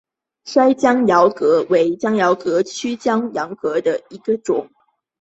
[0.47, 4.67] 蓑江珧蛤为江珧蛤科曲江珧蛤属下的一个种。